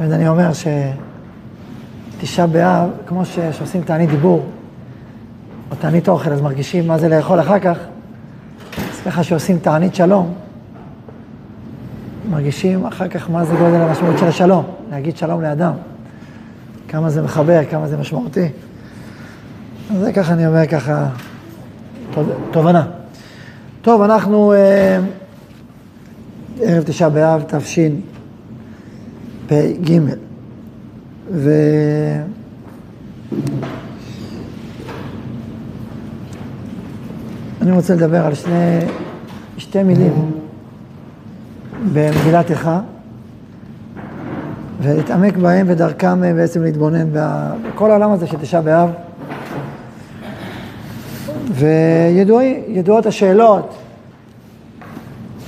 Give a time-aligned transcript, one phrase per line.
[0.00, 0.50] תמיד אני אומר
[2.18, 4.46] שתשעה באב, כמו שעושים תענית דיבור,
[5.70, 7.78] או תענית אוכל, אז מרגישים מה זה לאכול אחר כך,
[8.76, 10.34] אז ככה שעושים תענית שלום,
[12.30, 15.72] מרגישים אחר כך מה זה גודל המשמעות של השלום, להגיד שלום לאדם.
[16.88, 18.48] כמה זה מחבר, כמה זה משמעותי.
[19.90, 21.06] אז זה ככה אני אומר ככה,
[22.50, 22.86] תובנה.
[23.82, 24.98] טוב, אנחנו אה,
[26.60, 27.42] ערב תשעה באב
[29.50, 30.00] תשפ"ג,
[31.32, 31.50] ו...
[37.62, 38.78] אני רוצה לדבר על שני,
[39.58, 40.30] שתי מילים
[41.92, 42.80] במגילת איכה,
[44.82, 48.90] ולהתעמק בהם ודרכם בעצם להתבונן בכל העולם הזה של תשעה באב.
[51.50, 53.74] וידועות השאלות,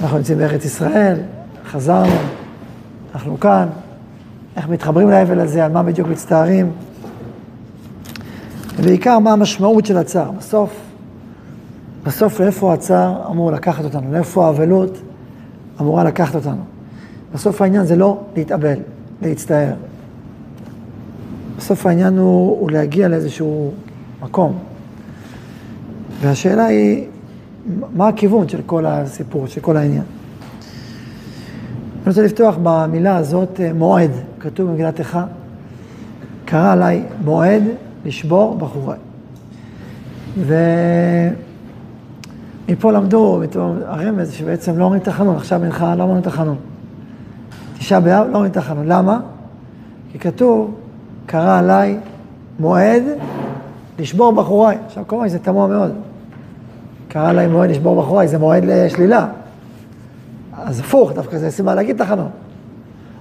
[0.03, 1.17] אנחנו נמצאים בארץ ישראל,
[1.71, 2.17] חזרנו,
[3.15, 3.69] אנחנו כאן,
[4.57, 6.71] איך מתחברים לאבל הזה, על מה בדיוק מצטערים,
[8.77, 10.31] ובעיקר מה המשמעות של הצער.
[10.31, 10.81] בסוף,
[12.05, 14.99] בסוף לאיפה הצער אמור לקחת אותנו, לאיפה האבלות
[15.81, 16.63] אמורה לקחת אותנו.
[17.35, 18.79] בסוף העניין זה לא להתאבל,
[19.23, 19.75] להצטער.
[21.59, 23.73] בסוף העניין הוא, הוא להגיע לאיזשהו
[24.23, 24.59] מקום.
[26.21, 27.07] והשאלה היא,
[27.97, 30.03] מה הכיוון של כל הסיפור, של כל העניין?
[32.03, 34.11] אני רוצה לפתוח במילה הזאת אה, מועד,
[34.43, 35.25] כתוב במגילת איכה,
[36.45, 37.63] קרא עליי מועד
[38.05, 38.99] לשבור בחוריי.
[42.69, 43.43] ומפה למדו,
[43.85, 46.57] הרמז, שבעצם לא אומרים תחנון, עכשיו מנחה לא אומרים תחנון.
[47.79, 48.87] תשעה באב לא אומרים תחנון.
[48.87, 49.21] למה?
[50.13, 50.75] כי כתוב,
[51.27, 51.99] קרא עליי
[52.61, 53.03] מועד
[53.99, 54.79] לשבור בחוריי.
[54.87, 55.93] עכשיו, כל זה תמוה מאוד.
[57.09, 59.27] קרא להם מועד לשבור בחוריי, זה מועד לשלילה.
[60.63, 62.29] אז הפוך, דווקא זה סיבה להגיד תחנות.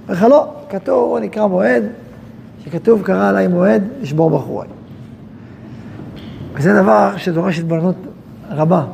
[0.04, 1.84] אומר לך לא, כתוב, בוא נקרא מועד,
[2.66, 4.70] שכתוב קרא עליי מועד לשבור בחוריי.
[6.54, 7.96] וזה דבר שדורש התבוננות
[8.50, 8.86] רבה.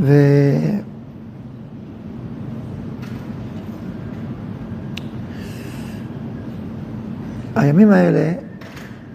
[0.00, 0.12] ו...
[7.56, 8.32] הימים האלה,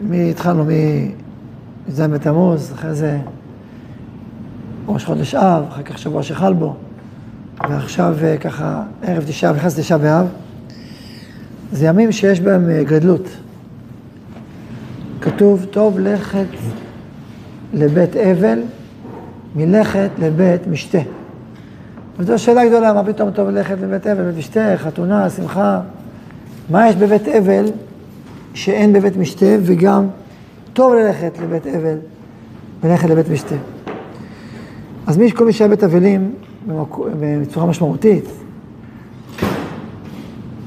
[0.01, 3.19] מי התחלנו מ"ז בתמוז, אחרי זה
[4.87, 6.75] ראש חודש אב, אחר כך שבוע שחל בו,
[7.69, 10.27] ועכשיו אה, ככה ערב תשעה, נכנס תשעה באב.
[11.71, 13.27] זה ימים שיש בהם אה, גדלות.
[15.21, 16.47] כתוב, טוב לכת
[17.73, 18.59] לבית אבל
[19.55, 20.97] מלכת לבית משתה.
[22.19, 25.81] וזו שאלה גדולה, מה פתאום טוב ללכת לבית אבל, בית משתה, חתונה, שמחה.
[26.69, 27.65] מה יש בבית אבל
[28.53, 30.07] שאין בבית משתה, וגם
[30.73, 31.97] טוב ללכת לבית אבל
[32.83, 33.55] וללכת לבית משתה.
[35.07, 36.33] אז מי, כל מי שהיה בית אבלים
[37.19, 38.25] בצורה משמעותית,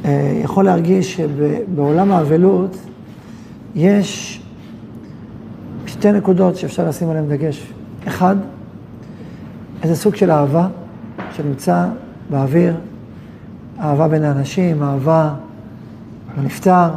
[0.04, 2.76] אה, יכול להרגיש שבעולם האבלות
[3.74, 4.42] יש
[5.86, 7.72] שתי נקודות שאפשר לשים עליהן דגש.
[8.08, 8.36] אחד,
[9.82, 10.68] איזה סוג של אהבה
[11.32, 11.86] שנמצא
[12.30, 12.74] באוויר,
[13.80, 15.34] אהבה בין האנשים, אהבה
[16.38, 16.88] לנפטר.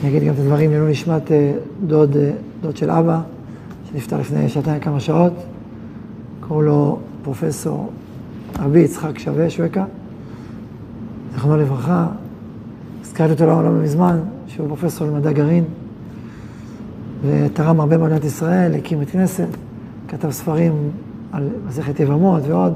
[0.00, 1.52] אני אגיד גם את הדברים לעילוי נשמת אה,
[1.86, 2.30] דוד, אה,
[2.62, 3.20] דוד של אבא,
[3.90, 5.32] שנפטר לפני שעתיים כמה שעות.
[6.40, 7.90] קראו לו פרופסור
[8.58, 9.84] רבי יצחק שווה שווקה,
[11.34, 12.06] זכרונו לברכה.
[13.02, 15.64] הזכרתי אותו לא, מזמן, שהוא פרופסור למדע גרעין,
[17.22, 19.46] ותרם הרבה במדינת ישראל, הקים את כנסת,
[20.08, 20.90] כתב ספרים
[21.32, 22.72] על מסכת יבמות ועוד.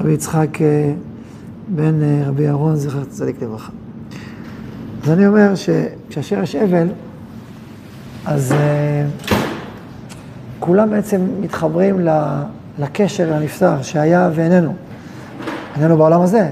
[0.00, 0.92] רבי יצחק אה,
[1.68, 3.72] בן אה, רבי אהרון, זכר צדיק לברכה.
[5.02, 6.88] אז אני אומר שכאשר יש אבל,
[8.26, 8.52] אז...
[8.52, 9.32] Uh,
[10.64, 12.00] כולם בעצם מתחברים
[12.78, 14.74] לקשר לנפטר שהיה ואיננו.
[15.76, 16.50] איננו בעולם הזה,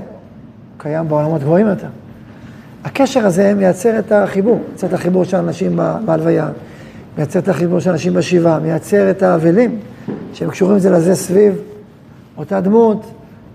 [0.76, 1.88] קיים בעולמות גבוהים יותר.
[2.84, 6.48] הקשר הזה מייצר את החיבור, מייצר את החיבור של אנשים בהלוויה,
[7.18, 9.78] מייצר את החיבור של אנשים בשבעה, מייצר את האבלים
[10.32, 11.54] שהם קשורים זה לזה סביב
[12.36, 13.06] אותה דמות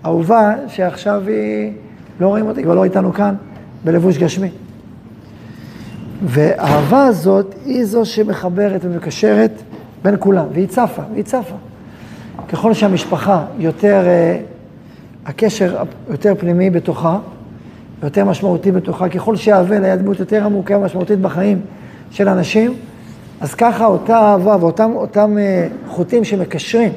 [0.04, 1.72] אהובה שעכשיו היא,
[2.20, 3.34] לא רואים אותה, היא כבר לא איתנו כאן,
[3.84, 4.50] בלבוש גשמי.
[6.24, 9.52] והאהבה הזאת היא זו שמחברת ומקשרת
[10.02, 11.56] בין כולם, והיא צפה, והיא צפה.
[12.48, 14.38] ככל שהמשפחה יותר, אה,
[15.26, 17.18] הקשר יותר פנימי בתוכה,
[18.02, 21.60] יותר משמעותי בתוכה, ככל שהאבל היה דמות יותר עמוקה ומשמעותית בחיים
[22.10, 22.74] של אנשים,
[23.40, 26.92] אז ככה אותה אהבה ואותם אותם, אה, חוטים שמקשרים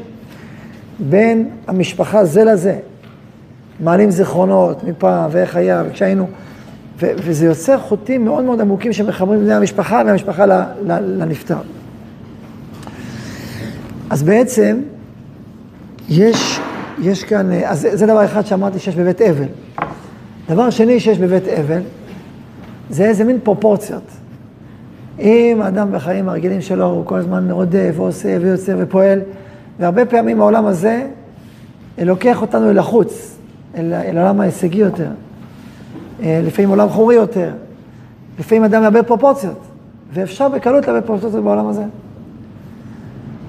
[0.99, 2.79] בין המשפחה זה לזה,
[3.79, 6.27] מעלים זיכרונות מפעם ואיך היה וכשהיינו,
[7.01, 10.45] ו- וזה יוצר חוטים מאוד מאוד עמוקים שמחברים בני המשפחה והמשפחה
[10.87, 11.57] לנפטר.
[14.09, 14.77] אז בעצם
[16.09, 16.59] יש
[17.01, 19.45] יש כאן, אז זה דבר אחד שאמרתי שיש בבית אבל.
[20.49, 21.81] דבר שני שיש בבית אבל,
[22.89, 24.03] זה איזה מין פרופורציות.
[25.19, 29.19] אם האדם בחיים הרגילים שלו, הוא כל הזמן רודף ועושה ויוצא ופועל,
[29.79, 31.07] והרבה פעמים העולם הזה
[31.97, 33.37] לוקח אותנו אל החוץ,
[33.77, 35.09] אל, אל העולם ההישגי יותר.
[36.23, 37.51] אה, לפעמים עולם חורי יותר,
[38.39, 39.59] לפעמים אדם מאבד פרופורציות,
[40.13, 41.83] ואפשר בקלות לאבד פרופורציות בעולם הזה.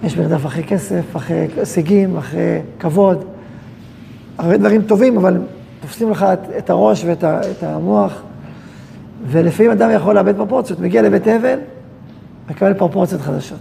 [0.03, 3.25] יש מרדף אחרי כסף, אחרי הישגים, אחרי כבוד,
[4.39, 5.39] הרבה דברים טובים, אבל
[5.81, 8.23] תופסים לך את, את הראש ואת את המוח,
[9.27, 11.59] ולפעמים אדם יכול לאבד פרופורציות, מגיע לבית אבל,
[12.51, 13.59] מקבל פרופורציות חדשות.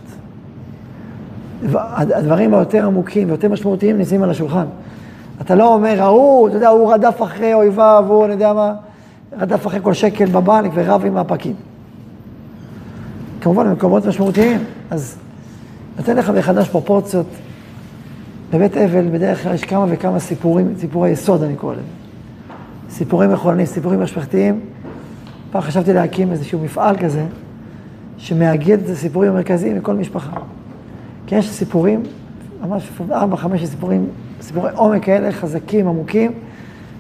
[1.74, 4.66] הדברים היותר עמוקים ויותר משמעותיים נמצאים על השולחן.
[5.42, 8.74] אתה לא אומר, ההוא, אתה יודע, הוא רדף אחרי אויביו, הוא, אני יודע מה,
[9.40, 11.56] רדף אחרי כל שקל בבנק ורב עם הפקיד.
[13.42, 15.18] כמובן, במקומות משמעותיים, אז
[16.00, 17.26] נותן לך מחדש פרופורציות.
[18.54, 21.82] בבית אבל בדרך כלל יש כמה וכמה סיפורים, סיפורי יסוד אני קורא לזה.
[22.90, 24.60] סיפורים מכוננים, סיפורים משפחתיים.
[25.52, 27.26] פעם חשבתי להקים איזשהו מפעל כזה,
[28.18, 30.40] שמאגד את הסיפורים המרכזיים מכל משפחה.
[31.28, 32.04] כי יש סיפורים,
[32.62, 34.08] ממש ארבע, חמש סיפורים,
[34.42, 36.32] סיפורי עומק כאלה, חזקים, עמוקים,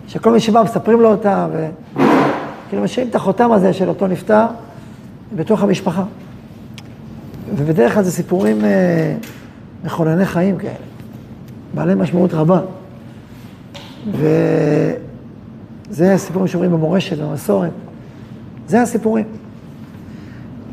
[0.07, 4.45] שכל מי שבא מספרים לו אותם, וכאילו משאירים את החותם הזה של אותו נפטר
[5.35, 6.03] בתוך המשפחה.
[7.55, 9.15] ובדרך כלל זה סיפורים אה,
[9.83, 10.73] מכונני חיים כאלה,
[11.73, 12.61] בעלי משמעות רבה.
[14.11, 17.71] וזה הסיפורים שאומרים במורשת, במסורת.
[18.67, 19.25] זה הסיפורים.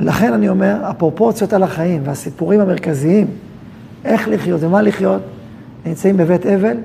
[0.01, 3.27] לכן אני אומר, הפרופורציות על החיים והסיפורים המרכזיים,
[4.05, 5.23] איך לחיות ומה לחיות,
[5.87, 6.77] נמצאים בבית אבל,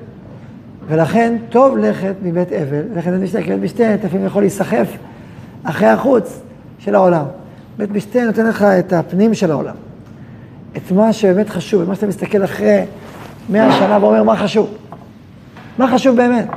[0.87, 4.87] ולכן טוב לכת מבית אבל, לכת משתה, כי בית משתה לפעמים יכול להיסחף
[5.63, 6.39] אחרי החוץ
[6.79, 7.25] של העולם.
[7.77, 9.75] בית משתה נותן לך את הפנים של העולם,
[10.77, 12.83] את מה שבאמת חשוב, את מה שאתה מסתכל אחרי
[13.49, 14.69] מאה שנה ואומר מה חשוב.
[15.77, 16.47] מה חשוב באמת?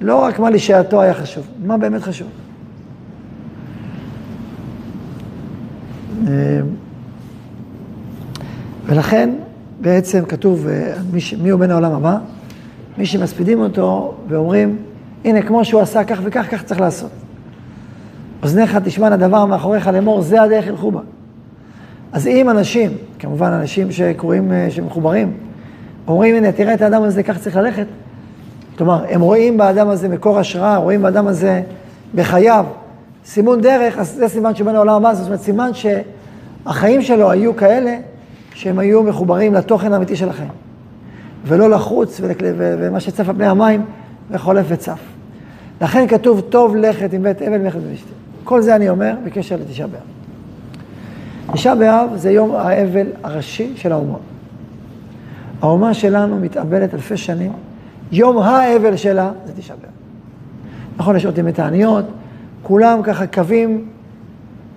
[0.00, 2.28] לא רק מה לשעתו היה חשוב, מה באמת חשוב.
[6.28, 6.60] אה,
[8.86, 9.30] ולכן
[9.80, 12.18] בעצם כתוב, אה, מי, מי הוא בן העולם הבא?
[12.98, 14.76] מי שמספידים אותו ואומרים,
[15.24, 17.10] הנה, כמו שהוא עשה כך וכך, כך צריך לעשות.
[18.44, 21.00] אוזניך תשמענה דבר מאחוריך לאמור, זה הדרך ילכו בה.
[22.12, 25.32] אז אם אנשים, כמובן אנשים שקוראים, אה, שמחוברים,
[26.08, 27.86] אומרים, הנה, תראה את האדם הזה, כך צריך ללכת.
[28.78, 31.62] כלומר, הם רואים באדם הזה מקור השראה, רואים באדם הזה
[32.14, 32.64] בחייו
[33.24, 37.96] סימון דרך, אז זה סימן שבין העולם הבא, זאת אומרת, סימן שהחיים שלו היו כאלה
[38.54, 40.50] שהם היו מחוברים לתוכן האמיתי של החיים.
[41.46, 42.20] ולא לחוץ
[42.78, 43.84] ומה שצף על פני המים
[44.30, 44.98] וחולף וצף.
[45.80, 49.86] לכן כתוב, טוב לכת עם בית אבל ומלאכת בית כל זה אני אומר בקשר לתשעה
[49.86, 50.00] באב.
[51.52, 54.18] תשעה באב זה יום האבל הראשי של האומה.
[55.62, 57.52] האומה שלנו מתאבלת אלפי שנים,
[58.12, 59.90] יום האבל שלה זה תשעה באב.
[60.96, 62.04] נכון, יש עוד ימי תעניות,
[62.62, 63.88] כולם ככה קווים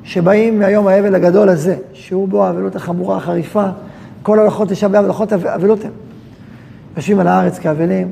[0.03, 3.65] שבאים מהיום האבל הגדול הזה, שהוא בו האבלות החמורה, החריפה,
[4.23, 5.91] כל הלכות תשעה באב, הלכות אבלות הם.
[6.97, 8.11] יושבים על הארץ כאבלים,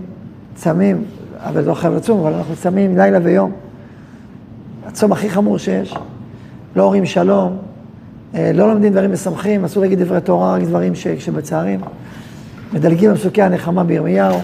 [0.55, 1.03] צמים,
[1.39, 3.51] אבל לא חייב לצום, אבל אנחנו צמים לילה ויום.
[4.85, 5.95] הצום הכי חמור שיש.
[6.75, 7.57] לא אומרים שלום,
[8.35, 11.07] אה, לא לומדים דברים משמחים, אסור להגיד דברי תורה, רק דברים ש...
[11.07, 11.79] שבצערים.
[12.73, 14.39] מדלגים על פסוקי הנחמה בירמיהו.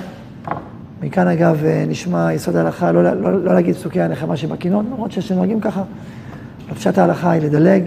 [1.02, 5.60] מכאן אגב אה, נשמע יסוד ההלכה, לא, לא, לא להגיד פסוקי הנחמה שבקינות, למרות שנוהגים
[5.60, 5.84] ככה.
[6.76, 7.84] פשט ההלכה היא לדלג,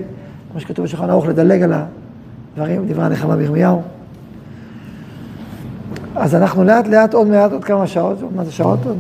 [0.53, 1.73] כמו שכתוב בשולחן ערוך, לדלג על
[2.53, 3.83] הדברים, דברי הנחמה בירמיהו.
[6.17, 8.99] אז אנחנו לאט לאט, עוד מעט, עוד כמה שעות, עוד מעט שעות, עוד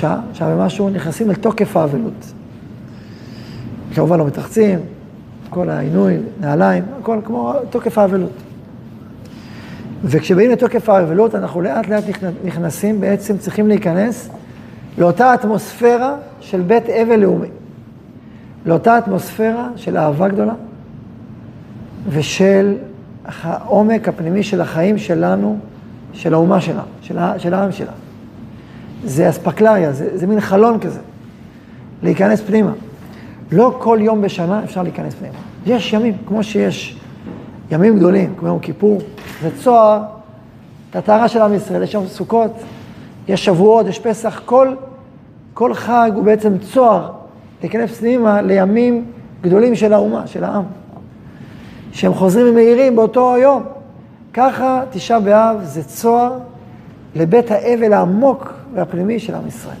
[0.00, 2.32] שעה, שעה ומשהו, נכנסים אל תוקף האבלות.
[3.94, 4.78] כמובן לא מתרחצים,
[5.50, 8.32] כל העינוי, נעליים, הכל כמו תוקף האבלות.
[10.04, 12.04] וכשבאים לתוקף האבלות, אנחנו לאט לאט
[12.44, 14.30] נכנסים, בעצם צריכים להיכנס
[14.98, 17.48] לאותה אטמוספירה של בית אבל לאומי.
[18.66, 20.54] לאותה אטמוספירה של אהבה גדולה
[22.08, 22.74] ושל
[23.24, 25.58] העומק הפנימי של החיים שלנו,
[26.12, 27.92] של האומה שלה, של, של העם שלה.
[29.04, 31.00] זה אספקלריה, זה, זה מין חלון כזה,
[32.02, 32.72] להיכנס פנימה.
[33.52, 35.34] לא כל יום בשנה אפשר להיכנס פנימה.
[35.66, 37.00] יש ימים, כמו שיש
[37.70, 39.00] ימים גדולים, כמו יום כיפור,
[39.42, 40.02] זה צוהר,
[40.90, 42.52] את הטהרה של עם ישראל, יש יום סוכות,
[43.28, 44.74] יש שבועות, יש פסח, כל,
[45.54, 47.10] כל חג הוא בעצם צוהר
[47.60, 49.04] להיכנס פנימה לימים
[49.42, 50.64] גדולים של האומה, של העם.
[51.92, 53.62] שהם חוזרים ומאירים באותו יום.
[54.32, 56.38] ככה תשעה באב זה צוהר
[57.14, 59.76] לבית האבל העמוק והפנימי של עם ישראל.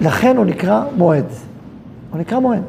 [0.00, 1.24] לכן הוא נקרא מועד.
[2.10, 2.62] הוא נקרא מועד.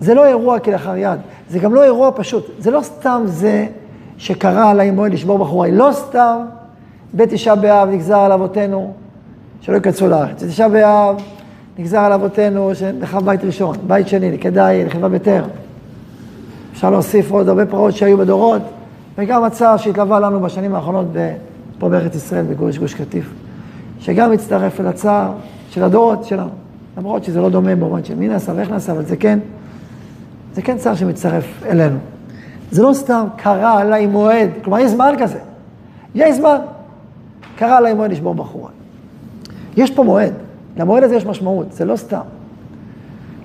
[0.00, 1.20] זה לא אירוע כלאחר יד,
[1.50, 2.46] זה גם לא אירוע פשוט.
[2.58, 3.66] זה לא סתם זה
[4.18, 5.70] שקרא עליי מועד לשבור בחורה.
[5.70, 6.36] לא סתם
[7.12, 8.92] בית תשעה באב נגזר על אבותינו
[9.60, 10.42] שלא ייכנסו לארץ.
[10.42, 11.16] בתשעה באב
[11.78, 15.44] נגזר על אבותינו שנחרב בית ראשון, בית שני, כדאי, נחרבה ביתר.
[16.72, 18.62] אפשר להוסיף עוד הרבה פרעות שהיו בדורות,
[19.18, 21.06] וגם הצער שהתלווה לנו בשנים האחרונות
[21.82, 23.30] פה בארץ ישראל, בגוש גוש קטיף,
[24.00, 25.32] שגם מצטרף אל הצער
[25.70, 26.50] של הדורות שלנו,
[26.98, 29.38] למרות שזה לא דומה במובן של מי נעשה ואיך נעשה, אבל זה כן,
[30.54, 31.98] זה כן צער שמצטרף אלינו.
[32.70, 35.38] זה לא סתם קרה עליי מועד, כלומר יש זמן כזה,
[36.14, 36.58] יש זמן.
[37.56, 38.70] קרה עליי מועד לשבור בחורה.
[39.76, 40.32] יש פה מועד,
[40.76, 42.22] למועד הזה יש משמעות, זה לא סתם.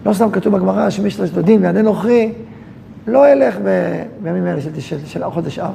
[0.05, 2.31] לא סתם כתוב בגמרא שמי שיש לו דין ויענה נוכרי,
[3.07, 3.57] לא ילך
[4.23, 5.73] בימים האלה של, של, של חודש אב.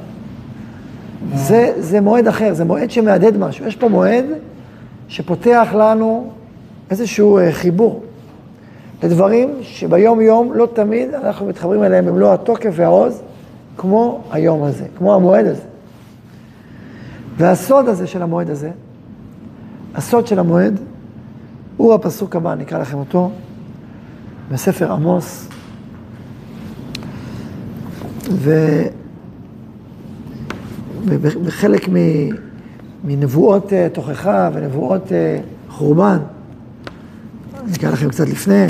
[1.35, 3.65] זה, זה מועד אחר, זה מועד שמהדהד משהו.
[3.65, 4.25] יש פה מועד
[5.07, 6.31] שפותח לנו
[6.89, 8.03] איזשהו אה, חיבור
[9.03, 13.21] לדברים שביום יום לא תמיד אנחנו מתחברים אליהם במלוא התוקף והעוז,
[13.77, 15.61] כמו היום הזה, כמו המועד הזה.
[17.37, 18.71] והסוד הזה של המועד הזה,
[19.95, 20.79] הסוד של המועד,
[21.77, 23.31] הוא הפסוק הבא, נקרא לכם אותו,
[24.51, 25.47] בספר עמוס.
[31.05, 31.89] ובחלק
[33.03, 36.17] מנבואות אה, תוכחה ונבואות אה, חורבן,
[37.63, 38.65] אני אקרא לכם קצת לפני.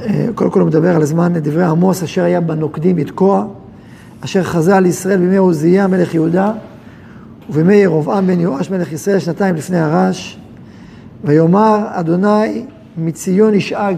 [0.00, 3.46] אה, קודם כל הוא מדבר על זמן דברי עמוס אשר היה בנוקדים לתקוע,
[4.20, 6.52] אשר חזה על ישראל בימי עוזיה מלך יהודה
[7.50, 10.38] ובימי ירבעם בן יואש מלך ישראל שנתיים לפני הרש.
[11.24, 12.64] ויאמר אדוני
[12.98, 13.96] מציון ישאג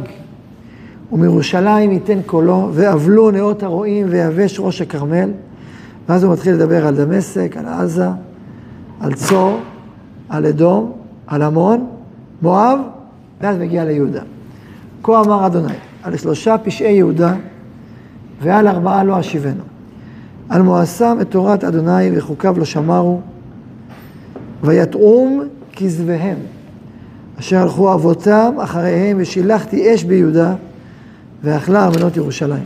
[1.13, 5.31] ומירושלים ייתן קולו ואבלו נאות הרועים ויבש ראש הכרמל.
[6.09, 8.09] ואז הוא מתחיל לדבר על דמשק, על עזה,
[9.01, 9.59] על צור,
[10.29, 10.93] על אדום,
[11.27, 11.87] על עמון,
[12.43, 12.79] מואב,
[13.41, 14.23] ואז מגיע ליהודה.
[15.03, 17.35] כה אמר אדוני, על שלושה פשעי יהודה
[18.43, 19.63] ועל ארבעה לא אשיבנו.
[20.49, 23.21] על מואסם את תורת אדוני וחוקיו לא שמרו,
[24.63, 25.43] ויתאום
[25.77, 26.39] כזביהם,
[27.39, 30.55] אשר הלכו אבותם אחריהם ושילחתי אש ביהודה,
[31.43, 32.65] ואכלה ארמנות ירושלים.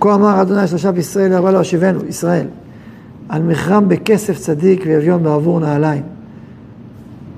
[0.00, 2.46] כה אמר אדוני שלושה בישראל וארבעה לא אשיבנו, ישראל,
[3.28, 6.02] על מכרם בכסף צדיק ואביון בעבור נעליים.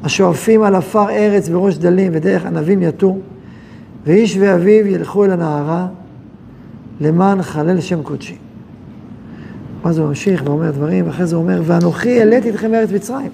[0.02, 3.18] השואפים על עפר ארץ בראש דלים ודרך ענבים יטו,
[4.06, 5.86] ואיש ואביו ילכו אל הנערה
[7.00, 8.36] למען חלל שם קודשי.
[9.84, 13.30] ואז הוא ממשיך ואומר דברים, ואחרי זה הוא אומר, ואנוכי העליתי אתכם מארץ מצרים,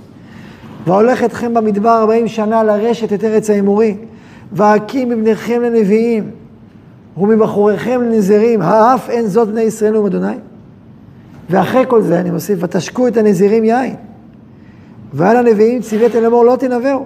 [0.87, 3.96] והולך אתכם במדבר ארבעים שנה לרשת את ארץ האמורי,
[4.52, 6.30] ואקים מבניכם לנביאים,
[7.16, 10.37] ומבחוריכם לנזירים, האף אין זאת בני ישראל נאום אדוני.
[11.50, 13.94] ואחרי כל זה אני מוסיף, ותשקו את הנזירים יין,
[15.12, 17.04] ועל הנביאים ציוויתם לאמור לא תנבאו.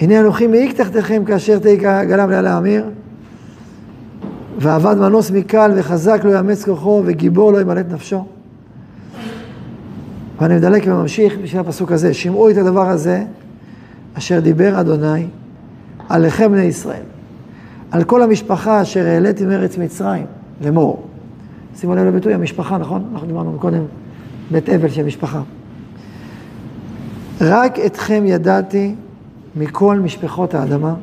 [0.00, 2.84] הנה אנוכי מעיק תחתיכם כאשר תעיק גלם ליד האמיר,
[4.58, 8.24] ועבד מנוס מקל וחזק לא יאמץ כוחו וגיבור לא ימלט נפשו.
[10.40, 13.24] ואני מדלק וממשיך בשביל הפסוק הזה, שמעו את הדבר הזה
[14.14, 15.26] אשר דיבר אדוני
[16.08, 17.02] עליכם בני ישראל,
[17.92, 20.26] על כל המשפחה אשר העליתי מארץ מצרים
[20.60, 21.06] לאמור.
[21.76, 23.04] שימו לב לביטוי המשפחה, נכון?
[23.12, 23.82] אנחנו דיברנו קודם
[24.50, 25.40] בית אבל של משפחה.
[27.40, 28.94] רק אתכם ידעתי
[29.56, 30.94] מכל משפחות האדמה,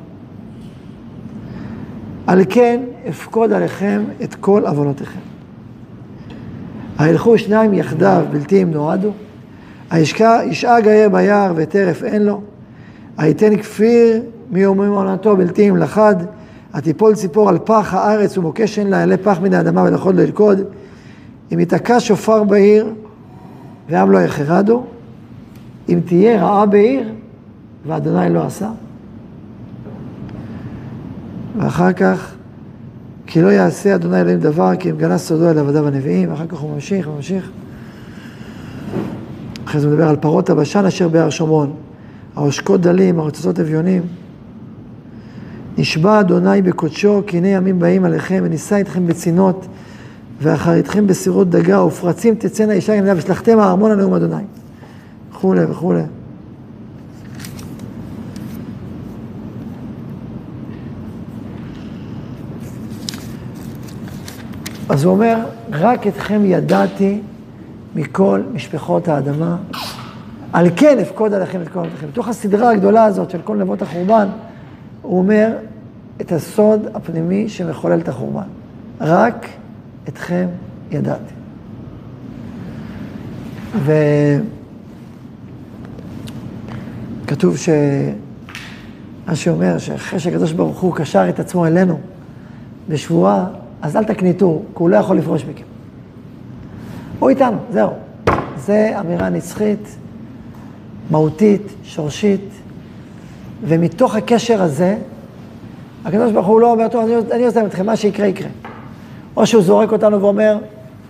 [2.27, 2.79] על כן
[3.09, 5.19] אפקוד עליכם את כל עוונותיכם.
[6.97, 9.11] הילכו שניים יחדיו בלתי אם נועדו,
[9.89, 12.41] הישאג הער ביער וטרף אין לו,
[13.17, 16.15] היתן כפיר מיומי עונתו בלתי אם לחד,
[16.73, 20.59] התיפול ציפור על פח הארץ ומוקש אין לה, יעלה פח מן האדמה ולכוד לא ילכוד,
[21.53, 22.93] אם ייתקע שופר בעיר
[23.89, 24.83] ועם לא יחרדו,
[25.89, 27.09] אם תהיה רעה בעיר
[27.87, 28.69] ואדוני לא עשה.
[31.59, 32.33] ואחר כך,
[33.27, 36.57] כי לא יעשה אדוני אלוהים דבר, כי אם גלה סודו אל עבדיו הנביאים, ואחר כך
[36.57, 37.49] הוא ממשיך וממשיך.
[39.65, 41.73] אחרי זה מדבר על פרות הבשן אשר בהר שומרון,
[42.35, 44.01] העושקות דלים, הרצוצות אביונים.
[45.79, 49.65] נשבע אדוני בקודשו, כי הנה ימים באים עליכם, ונישא איתכם בצינות,
[50.41, 54.43] ואחריתכם בסירות דגה, ופרצים תצאנה אישה עם ושלחתם הארמון הנאום אדוני.
[55.31, 56.01] וכולי וכולי.
[64.89, 65.37] אז הוא אומר,
[65.71, 67.21] רק אתכם ידעתי
[67.95, 69.57] מכל משפחות האדמה,
[70.53, 72.07] על כן אפקוד עליכם את כל עבודתכם.
[72.07, 74.27] בתוך הסדרה הגדולה הזאת של כל נבות החורבן,
[75.01, 75.51] הוא אומר
[76.21, 78.47] את הסוד הפנימי שמחולל את החורבן.
[79.01, 79.47] רק
[80.07, 80.47] אתכם
[80.91, 81.33] ידעתי.
[87.25, 87.69] וכתוב ש...
[89.27, 91.99] מה שאומר, שאחרי שהקדוש ברוך הוא קשר את עצמו אלינו
[92.89, 93.47] בשבועה,
[93.81, 95.63] אז אל תקניטו, כי הוא לא יכול לפרוש מכם.
[97.19, 97.89] הוא איתנו, זהו.
[98.57, 99.95] זה אמירה נצחית,
[101.11, 102.49] מהותית, שורשית,
[103.63, 104.97] ומתוך הקשר הזה,
[106.09, 108.49] הקדוש ברוך הוא לא אומר, טוב, אני, אני עושה אתכם, מה שיקרה, יקרה.
[109.37, 110.57] או שהוא זורק אותנו ואומר,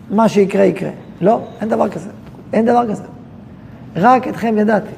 [0.10, 0.90] מה שיקרה, יקרה.
[1.22, 2.10] לא, אין דבר כזה.
[2.54, 3.04] אין דבר כזה.
[3.96, 4.92] רק אתכם ידעתי.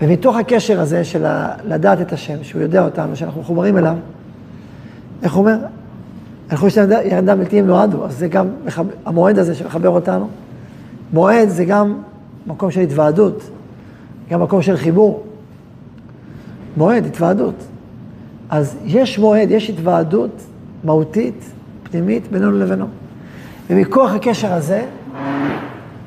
[0.00, 1.26] ומתוך הקשר הזה של
[1.64, 3.96] לדעת את השם, שהוא יודע אותנו, שאנחנו מחוברים אליו,
[5.22, 5.58] איך הוא אומר?
[6.50, 8.46] אנחנו יש ירדה בלתי אם נועדו, אז זה גם
[9.06, 10.28] המועד הזה שמחבר אותנו.
[11.12, 11.94] מועד זה גם
[12.46, 13.42] מקום של התוועדות,
[14.30, 15.22] גם מקום של חיבור.
[16.76, 17.54] מועד, התוועדות.
[18.50, 20.42] אז יש מועד, יש התוועדות
[20.84, 21.44] מהותית,
[21.82, 22.86] פנימית, בינינו לבינו.
[23.70, 24.84] ומכוח הקשר הזה,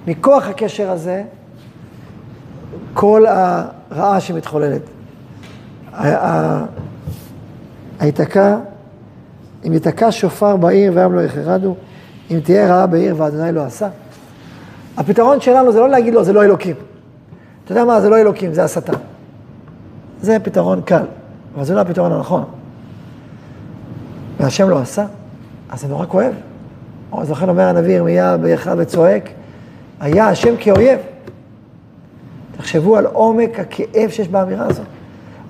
[0.08, 1.24] מכוח הקשר הזה,
[2.94, 4.82] כל הרעה שמתחוללת.
[8.00, 8.58] היתקע,
[9.68, 11.76] אם יתקע שופר בעיר והעם לא יחרדו,
[12.32, 13.90] אם תהיה רעה בעיר ואדוני לא עשה.
[14.98, 16.76] הפתרון שלנו זה לא להגיד לו, זה לא אלוקים.
[17.66, 18.94] אתה יודע מה, זה לא אלוקים, זה השטן.
[20.22, 21.04] זה פתרון קל,
[21.56, 22.44] אבל זה לא הפתרון הנכון.
[24.40, 25.06] והשם לא עשה,
[25.70, 26.34] אז זה נורא כואב.
[27.18, 29.30] אז לכן אומר הנביא ירמיה באחד וצועק,
[30.00, 31.00] היה השם כאויב.
[32.58, 34.86] תחשבו על עומק הכאב שיש באמירה הזאת.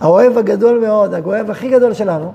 [0.01, 2.33] האוהב הגדול מאוד, האוהב הכי גדול שלנו,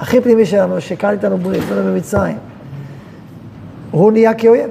[0.00, 2.36] הכי פנימי שלנו, שקל איתנו ברית, לא במצרים,
[3.90, 4.70] הוא נהיה כאויב.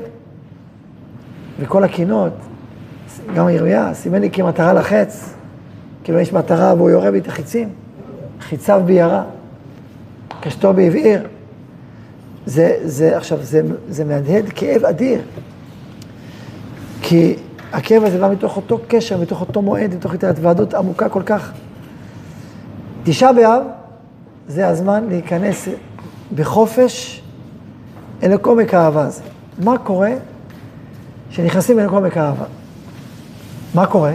[1.60, 2.34] וכל הקינות,
[3.36, 5.35] גם ירמיה, סימן לי כמטרה לחץ,
[6.06, 7.70] כאילו יש מטרה והוא יורה בי את החיצים,
[8.42, 9.24] חיציו בירה,
[10.42, 11.28] קשתו בהבעיר.
[12.46, 15.22] זה, זה, עכשיו, זה, זה מהדהד כאב אדיר.
[17.02, 17.36] כי
[17.74, 21.52] הכאב הזה בא מתוך אותו קשר, מתוך אותו מועד, מתוך התוועדות עמוקה כל כך.
[23.04, 23.64] תשעה באב
[24.48, 25.68] זה הזמן להיכנס
[26.36, 27.24] בחופש
[28.24, 29.22] אל עומק האהבה הזה.
[29.64, 30.12] מה קורה
[31.30, 32.46] כשנכנסים אל עומק האהבה?
[33.76, 34.14] מה קורה?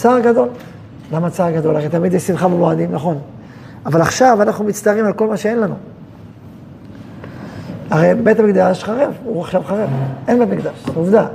[0.00, 0.48] צער גדול.
[1.12, 1.76] למה צער גדול?
[1.76, 3.18] הרי תמיד יש שמחה במועדים, נכון.
[3.86, 5.74] אבל עכשיו אנחנו מצטערים על כל מה שאין לנו.
[7.90, 9.88] הרי בית המקדש חרב, הוא עכשיו חרב.
[10.28, 11.26] אין בית מקדש, זו עובדה.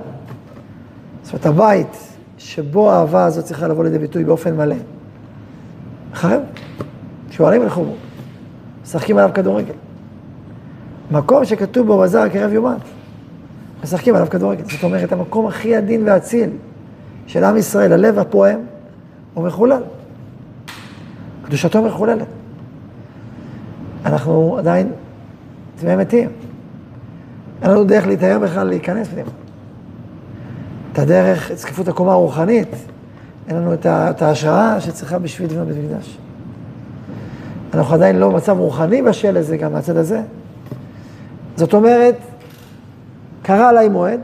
[1.24, 1.98] זאת אומרת, הבית
[2.38, 4.76] שבו האהבה הזאת צריכה לבוא לידי ביטוי באופן מלא,
[6.14, 6.42] חרב.
[7.32, 7.94] שוערים ילכו בו,
[8.84, 9.74] משחקים עליו כדורגל.
[11.12, 12.82] מקום שכתוב בו בזר קרב יומת,
[13.84, 14.64] משחקים עליו כדורגל.
[14.72, 16.50] זאת אומרת, המקום הכי עדין ואציל
[17.28, 18.60] של עם ישראל, הלב הפועם,
[19.34, 19.82] הוא מחולל.
[21.46, 22.28] קדושתו מחוללת.
[24.06, 24.92] אנחנו עדיין
[25.80, 26.30] טמאי מתים.
[27.62, 29.30] אין לנו דרך להתאר בכלל להיכנס פנימה.
[30.94, 32.76] את הדרך, את זקיפות הקומה הרוחנית,
[33.48, 36.18] אין לנו את ההשראה שצריכה בשביל לבנות בית מקדש.
[37.74, 40.22] אנחנו עדיין לא במצב רוחני בשל לזה, גם מהצד הזה.
[41.56, 42.16] זאת אומרת,
[43.42, 44.20] קרה עליי מועד,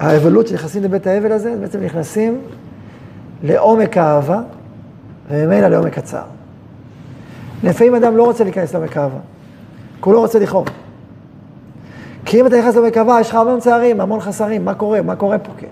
[0.00, 2.40] האבלות שנכנסים לבית האבל הזה, בעצם נכנסים
[3.42, 4.40] לעומק האהבה,
[5.30, 6.24] וממילא לעומק הצער.
[7.62, 9.18] לפעמים אדם לא רוצה להיכנס לעומק האהבה,
[10.02, 10.66] כי הוא לא רוצה לכאוב.
[12.24, 15.02] כי אם אתה נכנס לעומק האהבה, יש לך המון צערים, המון חסרים, מה קורה?
[15.02, 15.52] מה קורה פה?
[15.58, 15.66] כן.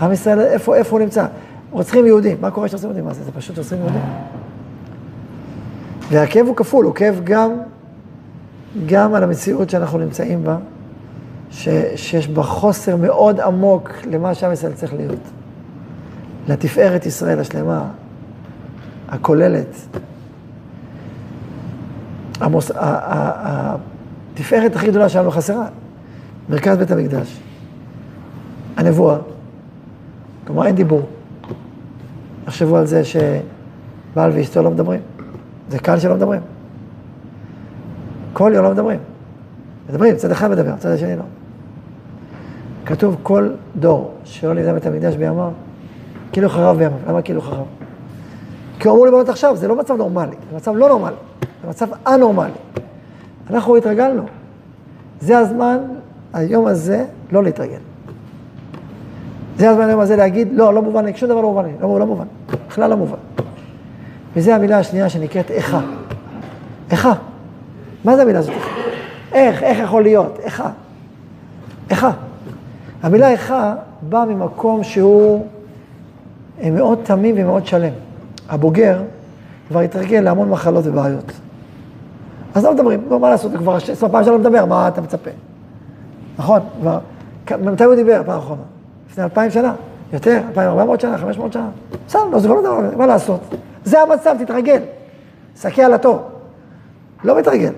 [0.00, 1.26] עם ישראל, איפה, איפה הוא נמצא?
[1.70, 3.04] רוצחים יהודים, מה קורה כשעושים יהודים?
[3.04, 3.24] מה זה?
[3.24, 4.02] זה פשוט עושים יהודים.
[6.10, 7.50] והכאב הוא כפול, הוא כאב גם,
[8.86, 10.56] גם על המציאות שאנחנו נמצאים בה,
[11.52, 15.18] ש, שיש בה חוסר מאוד עמוק למה שעם ישראל צריך להיות.
[16.48, 17.88] לתפארת ישראל השלמה,
[19.08, 19.76] הכוללת.
[22.40, 22.70] המוס,
[24.34, 25.66] התפארת הכי גדולה שלנו חסרה,
[26.48, 27.40] מרכז בית המקדש.
[28.76, 29.16] הנבואה,
[30.46, 31.02] כלומר אין דיבור.
[32.44, 35.00] תחשבו על זה שבעל ואשתו לא מדברים.
[35.70, 36.40] זה קהל שלא מדברים.
[38.32, 38.98] כל יום לא מדברים.
[39.88, 41.22] מדברים, צד אחד מדבר, צד השני לא.
[42.86, 45.50] כתוב כל דור שלא נבנה בית המקדש בימיו,
[46.32, 46.98] כאילו חרב בימיו.
[47.08, 47.66] למה כאילו חרב?
[48.78, 51.14] כי הוא אמור לבנות עכשיו, זה לא מצב נורמלי, זה מצב לא נורמלי,
[51.62, 52.52] זה מצב א-נורמלי.
[53.50, 54.22] אנחנו התרגלנו.
[55.20, 55.78] זה הזמן,
[56.32, 57.78] היום הזה, לא להתרגל.
[59.56, 61.98] זה הזמן היום הזה להגיד, לא, לא מובן לי, שום דבר לא מובן לי, לא,
[62.00, 62.24] לא מובן,
[62.68, 63.16] בכלל לא מובן.
[64.36, 65.80] וזו המילה השנייה שנקראת איכה.
[66.90, 67.12] איכה.
[68.04, 68.54] מה זה המילה הזאת?
[69.32, 70.38] איך, איך יכול להיות?
[70.44, 70.70] איכה.
[71.90, 72.10] איכה.
[73.02, 75.46] המילה איכה באה ממקום שהוא
[76.60, 77.92] אה, מאוד תמים ומאוד שלם.
[78.48, 79.02] הבוגר
[79.68, 81.32] כבר התרגל להמון מחלות ובעיות.
[82.54, 85.30] אז לא מדברים, לא, מה לעשות, כבר עשרה פעם שלא מדבר, מה אתה מצפה?
[86.38, 86.98] נכון, כבר,
[87.62, 88.62] מתי הוא דיבר פעם אחרונה?
[89.10, 89.74] לפני אלפיים שנה?
[90.12, 90.40] יותר?
[90.48, 91.18] אלפיים ארבע מאות שנה?
[91.18, 91.68] חמש מאות שנה?
[92.06, 93.40] בסדר, לא זוכר דבר, מה לעשות?
[93.84, 94.82] זה המצב, תתרגל.
[95.56, 96.22] סתכל על התור.
[97.24, 97.72] לא מתרגל.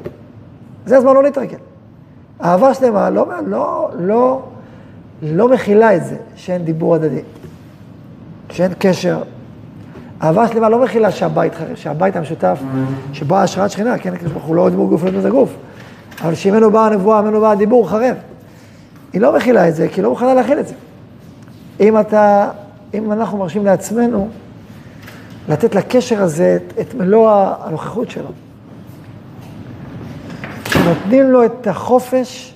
[0.87, 1.59] זה הזמן לא להתרגל.
[2.43, 4.43] אהבה שלמה לא, לא, לא,
[5.23, 7.23] לא מכילה את זה שאין דיבור הדדי,
[8.51, 9.23] שאין קשר.
[10.23, 12.59] אהבה שלמה לא מכילה שהבית שהבית המשותף,
[13.13, 15.57] שבו השראת שכינה, כן, אנחנו לא דיבור גוף, לא דיבור גוף.
[16.23, 18.17] אבל שממנו באה הנבואה, ממנו בא הדיבור חרב.
[19.13, 20.75] היא לא מכילה את זה, כי היא לא מוכנה להכיל את זה.
[21.81, 22.51] אם אתה,
[22.95, 24.29] אם אנחנו מרשים לעצמנו
[25.49, 28.29] לתת לקשר הזה את, את מלוא הנוכחות שלו,
[30.85, 32.55] נותנים לו את החופש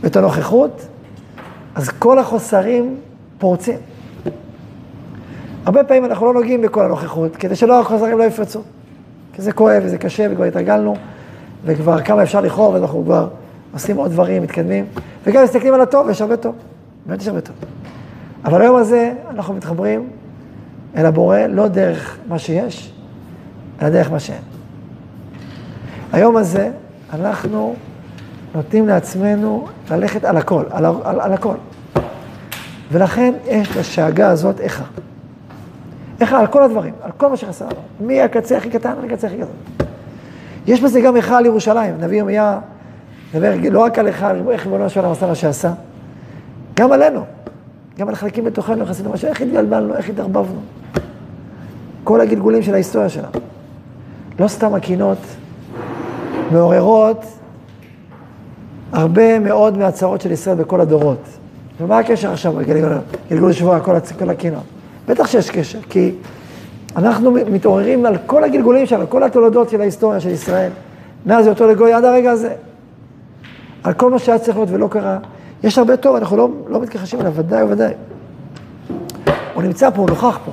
[0.00, 0.86] ואת הנוכחות,
[1.76, 2.96] אז כל החוסרים
[3.38, 3.78] פורצים.
[5.64, 8.60] הרבה פעמים אנחנו לא נוגעים בכל הנוכחות, כדי שלא החוסרים לא יפרצו.
[9.32, 10.96] כי זה כואב וזה קשה וכבר התרגלנו,
[11.64, 13.28] וכבר כמה אפשר לכאוב, ואנחנו כבר
[13.72, 14.84] עושים עוד דברים, מתקדמים,
[15.26, 16.54] וגם מסתכלים על הטוב, יש הרבה טוב,
[17.06, 17.56] באמת יש הרבה טוב.
[18.44, 20.08] אבל היום הזה אנחנו מתחברים
[20.96, 22.92] אל הבורא לא דרך מה שיש,
[23.82, 24.42] אלא דרך מה שאין.
[26.12, 26.70] היום הזה
[27.12, 27.74] אנחנו
[28.56, 31.54] נותנים לעצמנו ללכת על הכל, על, על, על הכל.
[32.92, 34.84] ולכן יש לשאגה הזאת איכה.
[36.20, 39.88] איכה על כל הדברים, על כל מה שחסר לנו, מהקצה הכי קטן לקצה הכי גדול.
[40.66, 42.58] יש בזה גם איכה על ירושלים, נביא ירמיה,
[43.34, 45.72] נדבר לא רק על איכה, איך ריבונו של עשה מה שעשה,
[46.76, 47.24] גם עלינו,
[47.98, 50.60] גם על חלקים בתוכנו, איך עשינו משהו, איך התגלבלנו, איך התערבבנו.
[52.04, 53.28] כל הגלגולים של ההיסטוריה שלנו.
[54.40, 55.18] לא סתם הקינות
[56.52, 57.35] מעוררות
[58.92, 61.22] הרבה מאוד מהצהרות של ישראל בכל הדורות.
[61.80, 64.62] ומה הקשר עכשיו בגלגול השבוע, כל, כל הקינות?
[65.08, 66.12] בטח שיש קשר, כי
[66.96, 70.70] אנחנו מתעוררים על כל הגלגולים שלנו, כל התולדות של ההיסטוריה של ישראל,
[71.26, 72.54] מאז היותו לגוי עד הרגע הזה.
[73.82, 75.18] על כל מה שהיה צריך להיות ולא קרה.
[75.64, 77.92] יש הרבה טוב, אנחנו לא, לא מתכחשים אליו, ודאי וודאי.
[79.54, 80.52] הוא נמצא פה, הוא נוכח פה.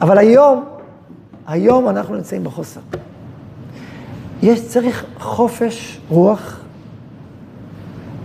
[0.00, 0.64] אבל היום,
[1.46, 2.80] היום אנחנו נמצאים בחוסר.
[4.42, 6.60] יש, צריך חופש רוח,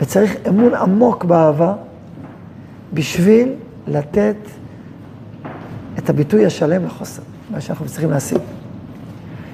[0.01, 1.73] וצריך אמון עמוק באהבה,
[2.93, 3.53] בשביל
[3.87, 4.35] לתת
[5.97, 8.37] את הביטוי השלם לחוסר, מה שאנחנו צריכים להשיג.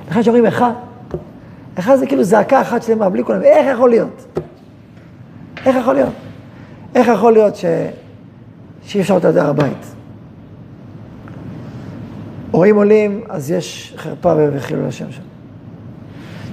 [0.10, 0.72] לכן שאומרים אחד,
[1.80, 4.26] אחד זה כאילו זעקה אחת שלמה, בלי כולם, איך יכול להיות?
[5.66, 6.14] איך יכול להיות?
[6.96, 7.66] איך יכול להיות ש...
[8.84, 9.94] שאי אפשר אותה הר הבית?
[12.52, 15.22] הורים עולים, אז יש חרפה וחילול השם שם.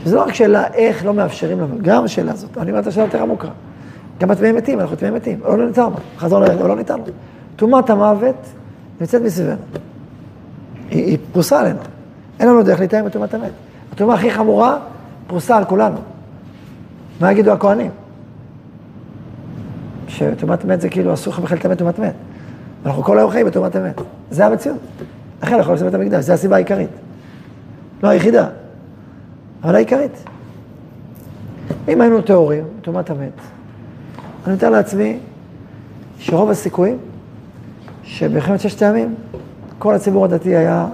[0.04, 3.04] זה לא רק שאלה איך לא מאפשרים לנו, גם השאלה הזאת, אני אומר את השאלה
[3.04, 3.48] יותר עמוקה.
[4.24, 6.94] גם בטמאי מתים, אנחנו טמאי מתים, או לא ניתן לנו, חזור לרגע, או לא ניתן
[6.94, 7.04] לנו.
[7.56, 8.46] טומאת המוות
[9.00, 9.56] נמצאת מסביבנו.
[10.90, 11.78] היא, היא פרוסה עלינו.
[12.40, 13.50] אין לנו דרך להתאם בטומאת המת.
[13.92, 14.78] הטומאה הכי חמורה
[15.26, 15.96] פרוסה על כולנו.
[17.20, 17.90] מה יגידו הכוהנים?
[20.08, 22.14] שטומאת מת זה כאילו אסור לך בכלל לטמא טומאת מת.
[22.86, 24.00] אנחנו כל היום חיים בטומאת המת.
[24.30, 24.78] זה המציאות.
[25.42, 26.90] לכן אנחנו עושים את המקדש, זו הסיבה העיקרית.
[28.02, 28.48] לא היחידה,
[29.64, 30.24] אבל העיקרית.
[31.88, 33.32] אם היינו טהורים, טומאת המת,
[34.46, 35.18] אני מתאר לעצמי
[36.18, 36.98] שרוב הסיכויים
[38.02, 39.14] שבמלחמת ששת הימים
[39.78, 40.86] כל הציבור הדתי היה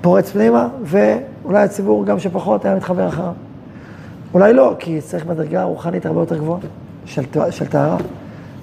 [0.00, 3.32] פורץ פנימה, ואולי הציבור גם שפחות היה מתחבר אחריו.
[4.34, 6.60] אולי לא, כי צריך מדרגה רוחנית הרבה יותר גבוהה
[7.06, 7.96] של, טהרה.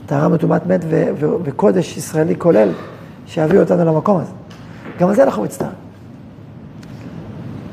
[0.06, 2.70] טהרה מטומאת מת ו- ו- וקודש ישראלי כולל,
[3.26, 4.32] שיביא אותנו למקום הזה.
[5.00, 5.76] גם על זה אנחנו מצטערים.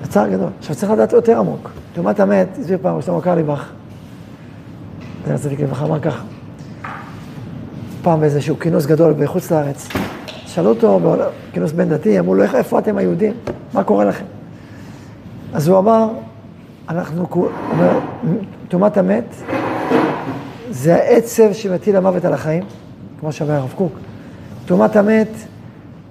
[0.02, 0.48] בצער גדול.
[0.58, 1.70] עכשיו צריך לדעת יותר עמוק.
[1.94, 3.70] טומאת המת, הסביר פעם שלמה קרליבך,
[5.26, 6.22] זכר צדיק לברכה, אמר ככה,
[8.02, 9.88] פעם באיזשהו כינוס גדול בחוץ לארץ,
[10.46, 11.00] שאלו אותו,
[11.52, 13.34] כינוס בין דתי, אמרו לו, איפה אתם היהודים?
[13.74, 14.24] מה קורה לכם?
[15.54, 16.08] אז הוא אמר,
[16.88, 17.98] אנחנו, הוא אומר,
[18.68, 19.34] טומאת המת
[20.70, 22.64] זה העצב שמטיל המוות על החיים,
[23.20, 23.92] כמו שאומר הרב קוק.
[24.66, 25.28] טומאת המת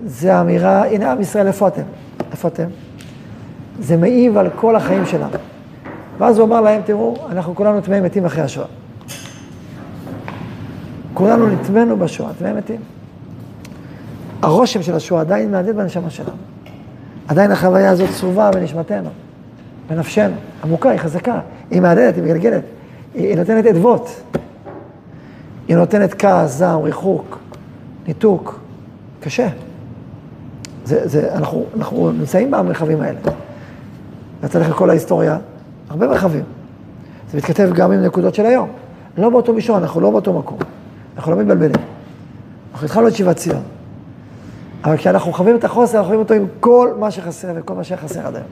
[0.05, 1.83] זה האמירה, הנה עם ישראל, איפה אתם?
[2.31, 2.67] איפה אתם?
[3.79, 5.37] זה מעיב על כל החיים שלנו.
[6.17, 8.84] ואז הוא אמר להם, תראו, אנחנו כולנו טמאי מתים אחרי השואה.
[11.15, 12.79] כולנו נטמאנו בשואה, טמאי מתים.
[14.41, 16.37] הרושם של השואה עדיין מהדהד בנשמה שלנו.
[17.27, 19.09] עדיין החוויה הזאת צרובה בנשמתנו,
[19.89, 20.35] בנפשנו.
[20.63, 21.39] עמוקה, היא חזקה,
[21.71, 22.63] היא מהדהדת, היא מגלגלת.
[23.13, 24.21] היא, היא נותנת אדוות.
[25.67, 27.39] היא נותנת כעס, זעם, ריחוק,
[28.07, 28.59] ניתוק.
[29.19, 29.47] קשה.
[30.85, 33.19] זה, זה, אנחנו, אנחנו נמצאים במרחבים האלה.
[34.43, 35.37] יצא לך כל ההיסטוריה,
[35.89, 36.43] הרבה מרחבים.
[37.31, 38.69] זה מתכתב גם עם נקודות של היום.
[39.17, 40.57] לא באותו מישור, אנחנו לא באותו מקום.
[41.17, 41.71] אנחנו לא מתבלבלים.
[42.73, 43.63] אנחנו התחלנו את שיבת ציון.
[44.83, 48.27] אבל כשאנחנו חווים את החוסר, אנחנו חווים אותו עם כל מה שחסר וכל מה שחסר
[48.27, 48.47] עד היום.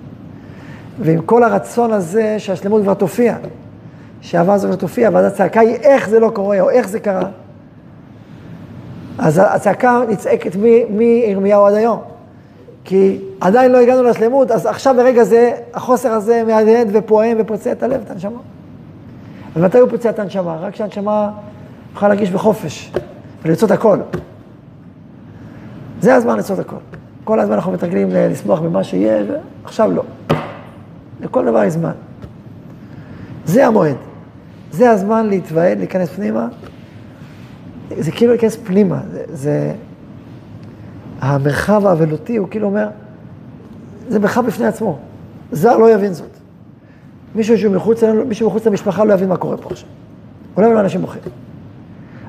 [1.00, 3.36] ועם כל הרצון הזה שהשלמות כבר תופיע,
[4.22, 7.30] שהאהבה הזאת כבר תופיע, ואז הצעקה היא איך זה לא קורה, או איך זה קרה.
[9.18, 10.56] אז הצעקה נצעקת
[10.90, 12.00] מירמיהו עד היום.
[12.84, 17.84] כי עדיין לא הגענו לשלמות, אז עכשיו ברגע זה, החוסר הזה מהדהד ופועם ופוצע את
[17.84, 18.40] הלב, את הנשמה.
[19.56, 20.58] ומתי הוא פוצע את הנשמה?
[20.62, 21.32] רק כשהנשמה
[21.96, 22.92] יכולה להרגיש בחופש
[23.46, 23.98] ולרצות הכל.
[26.02, 26.76] זה הזמן לרצות הכל.
[27.24, 29.24] כל הזמן אנחנו מתרגלים לשמוח במה שיהיה,
[29.64, 30.04] ועכשיו לא.
[31.22, 31.92] לכל דבר יש זמן.
[33.46, 33.96] זה המועד.
[34.72, 36.48] זה הזמן להתוועד, להיכנס פנימה.
[37.98, 39.00] זה כאילו להיכנס פנימה.
[39.12, 39.74] זה, זה...
[41.22, 42.88] המרחב האבלותי הוא כאילו אומר,
[44.10, 45.00] זה מרחב בפני עצמו.
[45.52, 46.30] זר לא יבין זאת.
[47.36, 49.90] מישהו שהוא מחוץ, מישהו מחוץ למשפחה לא יבין מה קורה פה עכשיו.
[50.58, 51.22] אולי לא אנשים בוכים.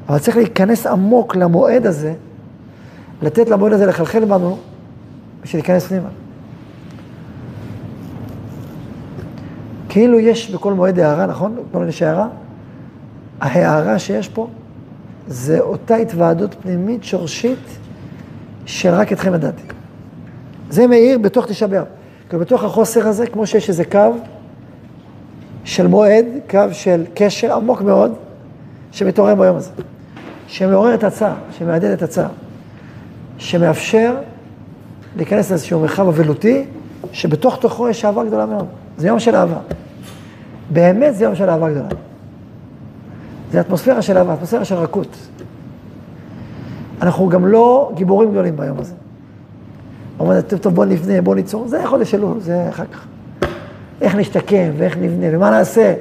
[0.08, 2.14] אבל צריך להיכנס עמוק למועד הזה,
[3.22, 4.58] לתת למועד הזה לחלחל בנו,
[5.42, 6.08] בשביל להיכנס פנימה.
[9.88, 11.56] כאילו יש בכל מועד הערה, נכון?
[11.70, 12.28] בכל יש הערה.
[13.40, 14.48] ההערה שיש פה
[15.26, 17.58] זה אותה התוועדות פנימית שורשית
[18.66, 19.62] שרק אתכם ידעתי.
[20.70, 21.84] זה מאיר בתוך תשעה באב.
[22.28, 24.12] כאילו בתוך החוסר הזה, כמו שיש איזה קו
[25.64, 28.14] של מועד, קו של קשר עמוק מאוד,
[28.92, 29.70] שמתעורר ביום הזה.
[30.46, 32.28] שמעורר את הצער, שמעדד את הצער.
[33.38, 34.14] שמאפשר
[35.16, 36.64] להיכנס לאיזשהו מרחב אבלותי,
[37.12, 38.66] שבתוך תוכו יש אהבה גדולה מאוד.
[38.96, 39.59] זה יום של אהבה.
[40.70, 41.88] באמת זה יום של אהבה גדולה.
[43.52, 45.16] זה אטמוספירה של אהבה, אטמוספירה של רכות.
[47.02, 48.94] אנחנו גם לא גיבורים גדולים ביום הזה.
[50.20, 53.07] אומרים, טוב, טוב, בוא נבנה, בוא ניצור, זה חודש אלול, זה אחר כך.
[54.00, 55.94] איך נשתקם ואיך נבנה ומה נעשה.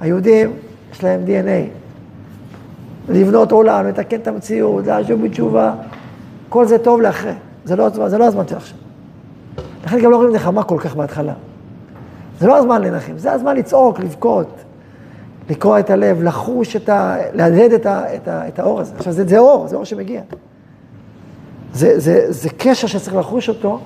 [0.00, 0.52] היהודים,
[0.92, 1.85] יש להם DNA.
[3.08, 5.74] לבנות עולם, לתקן את המציאות, להשוב בתשובה,
[6.48, 7.32] כל זה טוב לאחרי.
[7.64, 8.78] זה לא, זה לא הזמן של עכשיו.
[9.84, 11.32] לכן גם לא רואים נחמה כל כך בהתחלה.
[12.40, 14.48] זה לא הזמן לנחם, זה הזמן לצעוק, לבכות,
[15.50, 17.16] לקרוע את הלב, לחוש את ה...
[17.34, 18.94] להדהד את, ה, את, ה, את האור הזה.
[18.96, 20.20] עכשיו, זה, זה אור, זה אור שמגיע.
[21.72, 23.80] זה, זה, זה קשר שצריך לחוש אותו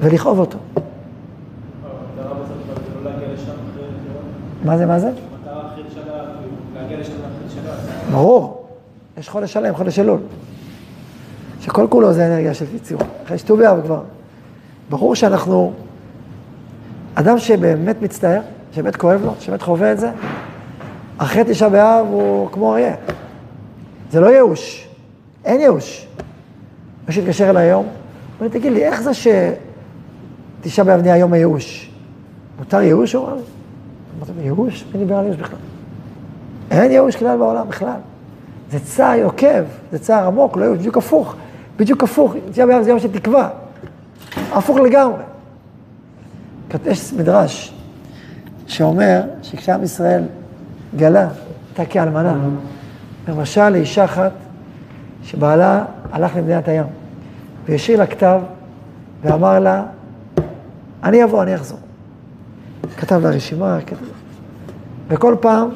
[0.00, 0.58] ולכאוב אותו.
[4.64, 5.10] מה זה, מה זה?
[8.14, 8.66] ברור,
[9.18, 10.20] יש חודש שלם, חודש אלול.
[11.60, 13.04] שכל כולו זה אנרגיה של יצירה.
[13.24, 14.02] אחרי שט"ו באב כבר.
[14.90, 15.72] ברור שאנחנו,
[17.14, 18.40] אדם שבאמת מצטער,
[18.72, 20.10] שבאמת כואב לו, שבאמת חווה את זה,
[21.18, 22.94] אחרי תשעה באב הוא כמו אריה.
[24.10, 24.88] זה לא ייאוש,
[25.44, 26.06] אין ייאוש.
[27.06, 27.92] מישהו התקשר אליי היום, הוא
[28.40, 29.10] אומר, תגיד לי, איך זה
[30.60, 31.90] שתשעה באב נהיה יום הייאוש?
[32.58, 33.12] מותר ייאוש?
[33.12, 33.42] הוא אמר לי.
[34.18, 34.84] אמרתי, ייאוש?
[34.92, 35.58] מי דיבר על ייאוש בכלל?
[36.70, 37.96] אין ייאוש כלל בעולם בכלל.
[38.70, 41.34] זה צער עוקב, זה צער עמוק, לא ייאוש, בדיוק הפוך.
[41.76, 43.50] בדיוק הפוך, תשעה באב זה יום של תקווה.
[44.52, 45.22] הפוך לגמרי.
[46.86, 47.74] יש מדרש
[48.66, 50.22] שאומר שכשעם ישראל
[50.96, 51.28] גלה,
[51.68, 52.34] הייתה כאלמנה,
[53.28, 54.32] למשל לאישה אחת
[55.24, 56.86] שבעלה הלך למדינת הים,
[57.68, 58.40] והשאיר לה כתב
[59.22, 59.82] ואמר לה,
[61.02, 61.78] אני אבוא, אני אחזור.
[62.96, 63.96] כתב לה רשימה, כתב...
[65.08, 65.68] וכל פעם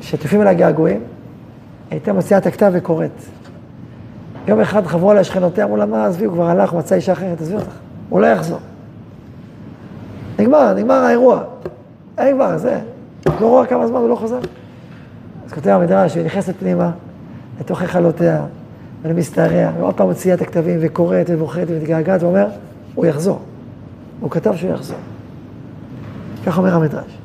[0.00, 1.00] שטפים אליה געגועים,
[1.90, 3.10] הייתה מוציאה את הכתב וקוראת.
[4.48, 7.40] יום אחד חברו עליה שכנותיה, אמרו לה, מה, עזבי, הוא כבר הלך, מצא אישה אחרת,
[7.40, 7.72] עזבי אותך,
[8.08, 8.58] הוא לא יחזור.
[10.38, 11.42] נגמר, נגמר האירוע.
[12.18, 12.80] אין כבר, זה.
[13.26, 14.38] לא רואה כמה זמן הוא לא חוזר.
[15.46, 16.90] אז כותב המדרש, היא נכנסת פנימה,
[17.60, 18.44] לתוך היכלותיה,
[19.02, 22.46] ולמסתעריה, ועוד פעם מוציאה את הכתבים, וקוראת ובוחרת ומתגעגעת, ואומר,
[22.94, 23.40] הוא יחזור.
[24.20, 24.98] הוא כתב שהוא יחזור.
[26.46, 27.18] כך אומר המדרש.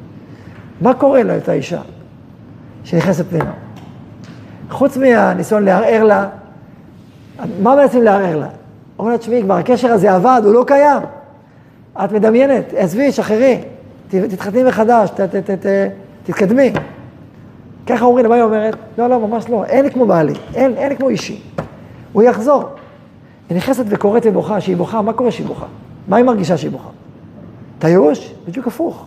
[0.82, 1.82] מה קורה לאותה אישה
[2.84, 3.52] שנכנסת פנימה?
[4.70, 6.30] חוץ מהניסיון לערער לה,
[7.62, 8.48] מה מנסים לערער לה?
[9.00, 11.02] אומרת, תשמעי, כבר הקשר הזה עבד, הוא לא קיים.
[12.04, 13.62] את מדמיינת, עזבי, שחררי,
[14.10, 15.66] תתחתני מחדש, ת, ת, ת, ת,
[16.24, 16.74] תתקדמי.
[17.88, 18.76] ככה אומרים, מה היא אומרת?
[18.98, 21.42] לא, לא, ממש לא, אין כמו בעלי, אין, אין כמו אישי.
[22.14, 22.64] הוא יחזור.
[23.50, 25.66] היא נכנסת וקוראת ובוכה, שהיא בוכה, מה קורה שהיא בוכה?
[26.08, 26.90] מה היא מרגישה שהיא בוכה?
[27.80, 28.34] אתה ייאוש?
[28.48, 29.06] בדיוק הפוך.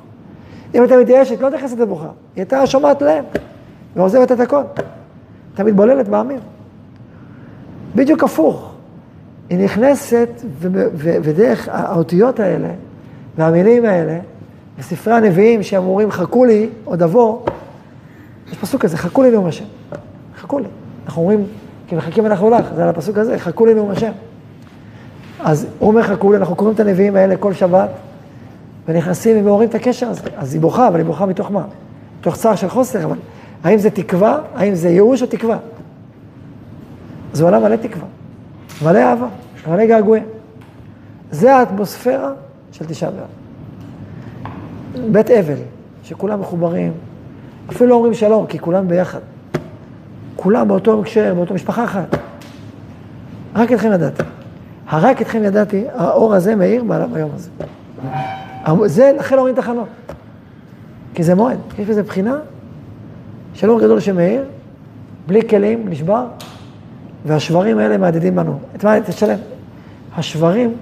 [0.74, 2.04] אם אתה מתייאשת, לא נכנסת ובוכה.
[2.04, 3.24] היא הייתה שומעת להם,
[3.96, 4.62] ועוזבת את הכל.
[5.54, 6.40] אתה מתבוללת בעמים.
[7.94, 8.72] בדיוק הפוך.
[9.50, 10.28] היא נכנסת,
[10.96, 12.68] ודרך האותיות האלה,
[13.36, 14.18] והמילים האלה,
[14.78, 17.40] בספרי הנביאים שאמורים חכו לי, עוד אבוא,
[18.52, 19.64] יש פסוק כזה, חכו לי נאום השם.
[20.36, 20.66] חכו לי.
[21.06, 21.44] אנחנו אומרים,
[21.88, 24.12] כי מחכים אנחנו לך, זה על הפסוק הזה, חכו לי נאום השם.
[25.40, 27.90] אז הוא אומר חכו לי, אנחנו קוראים את הנביאים האלה כל שבת,
[28.88, 30.22] ונכנסים ומעוררים את הקשר הזה.
[30.36, 31.64] אז היא בוכה, אבל היא בוכה מתוך מה?
[32.20, 33.16] מתוך צער של חוסר, אבל
[33.66, 34.38] האם זה תקווה?
[34.54, 35.58] האם זה ייאוש או תקווה?
[37.32, 38.06] זה עולם מלא תקווה.
[38.84, 39.26] מלא אהבה,
[39.68, 40.24] מלא געגועים.
[41.30, 42.32] זה האטמוספירה
[42.72, 43.26] של תשעה באב.
[45.12, 45.54] בית אבל,
[46.02, 46.92] שכולם מחוברים,
[47.70, 49.20] אפילו לא אומרים שלום, כי כולם ביחד.
[50.36, 52.16] כולם באותו הקשר, באותו משפחה אחת.
[53.54, 54.22] רק אתכם ידעתי.
[54.88, 57.50] הרק אתכם ידעתי, האור הזה מאיר ביום הזה.
[58.86, 59.88] זה, לכן אומרים תחנות.
[61.14, 62.38] כי זה מועד, יש בזה בחינה
[63.56, 64.44] של אור גדול שמאיר,
[65.26, 66.26] בלי כלים, נשבר,
[67.26, 68.58] והשברים האלה מהדהדים בנו.
[68.76, 68.98] את מה?
[68.98, 69.38] את השלם.
[70.16, 70.74] השברים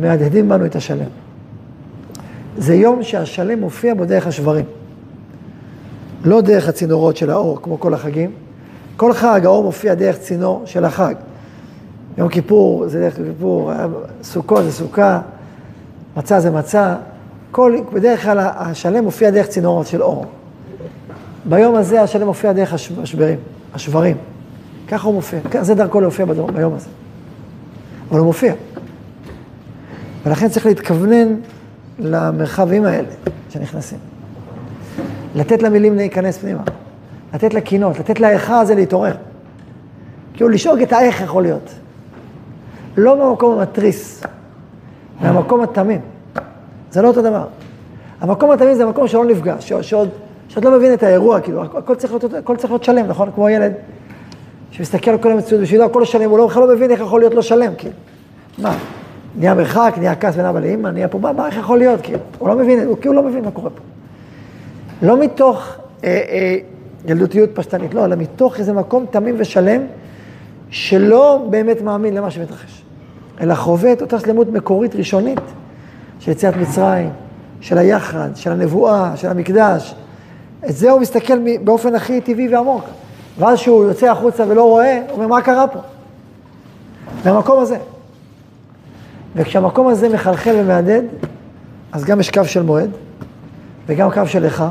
[0.00, 1.08] מהדהדים בנו את השלם.
[2.56, 4.64] זה יום שהשלם מופיע בו דרך השברים.
[6.24, 8.30] לא דרך הצינורות של האור, כמו כל החגים.
[8.96, 11.14] כל חג האור מופיע דרך צינור של החג.
[12.18, 13.72] יום כיפור זה דרך כיפור,
[14.22, 15.20] סוכות זה סוכה,
[16.16, 16.96] מצה זה מצה.
[17.50, 20.26] כל, בדרך כלל השלם מופיע דרך צינורות של אור.
[21.44, 23.38] ביום הזה השלם מופיע דרך השברים,
[23.74, 24.16] השברים.
[24.88, 26.88] ככה הוא מופיע, זה דרכו להופיע ביום הזה.
[28.10, 28.54] אבל הוא מופיע.
[30.26, 31.34] ולכן צריך להתכוונן
[31.98, 33.08] למרחבים האלה
[33.50, 33.98] שנכנסים.
[35.34, 36.62] לתת למילים להיכנס פנימה,
[37.34, 39.14] לתת לקינות, לתת לאיכה הזה להתעורר.
[40.34, 41.70] כאילו לשאוג את האיך יכול להיות.
[42.96, 44.22] לא מהמקום המתריס,
[45.20, 46.00] מהמקום התמים.
[46.90, 47.46] זה לא אותו דבר.
[48.20, 50.08] המקום התמים זה מקום שלא נפגע, שעוד,
[50.54, 53.30] שעוד לא מבין את האירוע, כאילו, הכל צריך להיות, הכל צריך להיות שלם, נכון?
[53.34, 53.72] כמו ילד
[54.70, 57.34] שמסתכל על כל המציאות בשבילו, הכל שלם, הוא לא, בכלל לא מבין איך יכול להיות
[57.34, 57.94] לא שלם, כאילו.
[58.58, 58.76] מה?
[59.38, 62.18] נהיה מרחק, נהיה כעס בין אבא לאמא, נהיה פה, מה, איך יכול להיות, כאילו?
[62.38, 63.80] הוא לא מבין, הוא כאילו לא מבין מה קורה פה.
[65.02, 66.56] לא מתוך אה, אה,
[67.06, 69.80] ילדותיות פשטנית, לא, אלא מתוך איזה מקום תמים ושלם,
[70.70, 72.82] שלא באמת מאמין למה שמתרחש,
[73.40, 75.40] אלא חווה את אותה שלמות מקורית ראשונית
[76.20, 77.10] של יציאת מצרים,
[77.60, 79.94] של היחד, של הנבואה, של המקדש.
[80.68, 82.84] את זה הוא מסתכל באופן הכי טבעי ועמוק.
[83.38, 85.78] ואז כשהוא יוצא החוצה ולא רואה, הוא אומר, מה קרה פה?
[87.24, 87.76] מהמקום הזה.
[89.36, 91.04] וכשהמקום הזה מחלחל ומהדהד,
[91.92, 92.90] אז גם יש קו של מועד,
[93.86, 94.70] וגם קו של איכה,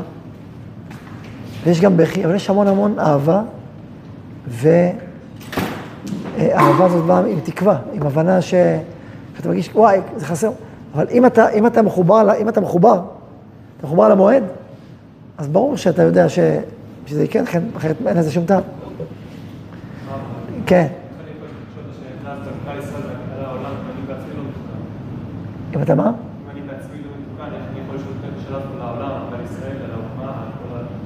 [1.64, 3.42] ויש גם בכי, אבל יש המון המון אהבה,
[6.38, 10.50] והאהבה הזאת באה עם תקווה, עם הבנה שאתה מרגיש, וואי, זה חסר.
[10.94, 13.00] אבל אם אתה, אם אתה מחובר, אם אתה מחובר,
[13.78, 14.44] אתה מחובר למועד,
[15.38, 16.38] אז ברור שאתה יודע ש...
[17.06, 18.62] שזה יקרה, לכן, אחרת אין לזה שום טעם.
[20.66, 20.86] כן.
[25.76, 26.12] אם אתה מה?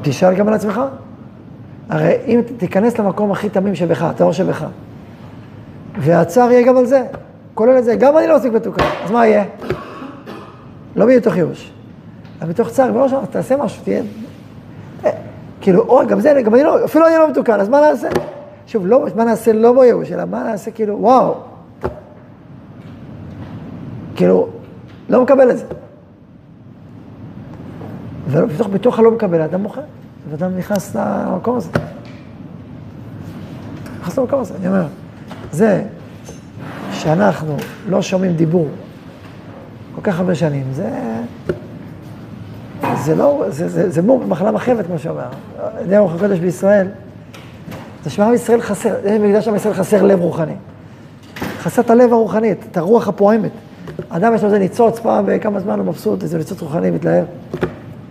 [0.03, 0.81] תשאל גם על עצמך.
[1.89, 4.65] הרי אם תיכנס למקום הכי תמים שבך, הטהור שבך,
[5.99, 7.03] והצער יהיה גם על זה,
[7.55, 9.45] כולל את זה, גם אני לא מספיק מתוקן, אז מה יהיה?
[10.97, 11.73] לא מתוך ייאוש,
[12.43, 14.03] אלא מתוך צער, ולא שם, תעשה משהו, תהיה...
[15.05, 15.11] אה,
[15.61, 18.09] כאילו, אוי, גם זה, גם אני לא, אפילו אני לא מתוקן, אז מה נעשה?
[18.67, 21.35] שוב, לא, מה נעשה לא בייאוש, אלא מה נעשה כאילו, וואו.
[24.17, 24.49] כאילו,
[25.09, 25.65] לא מקבל את זה.
[28.31, 29.81] ובתוך בתוך הלא מקבל, האדם מוכר,
[30.31, 31.71] ואדם נכנס למקום הזה.
[34.01, 34.87] נכנס למקום הזה, אני אומר,
[35.53, 35.83] זה
[36.93, 37.57] שאנחנו
[37.89, 38.69] לא שומעים דיבור
[39.95, 40.91] כל כך הרבה שנים, זה...
[43.05, 45.29] זה לא, זה, זה, זה מור במחלה מחבת, כמו שאומר.
[45.85, 46.87] ידי הרוח הקודש בישראל,
[48.05, 50.55] זה שמעם ישראל חסר, בגלל שעם ישראל חסר לב רוחני.
[51.59, 53.51] חסר את הלב הרוחני, את הרוח הפועמת.
[54.09, 57.25] אדם יש לו איזה ניצוץ, פעם בכמה זמן הוא מבסוט, איזה ניצוץ רוחני מתלהב.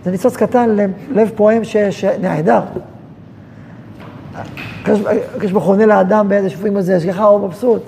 [0.04, 0.76] זה ניצוץ קטן,
[1.10, 2.60] לב פועם שנעדר.
[4.84, 7.82] הקדוש ברוך הוא עונה לאדם באיזה שפועים הזה, לך הוא מבסוט.